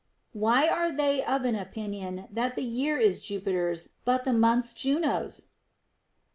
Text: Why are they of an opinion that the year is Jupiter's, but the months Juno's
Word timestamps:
Why 0.33 0.67
are 0.67 0.91
they 0.91 1.23
of 1.23 1.45
an 1.45 1.53
opinion 1.55 2.27
that 2.31 2.55
the 2.55 2.63
year 2.63 2.97
is 2.97 3.19
Jupiter's, 3.19 3.97
but 4.03 4.23
the 4.23 4.33
months 4.33 4.73
Juno's 4.73 5.49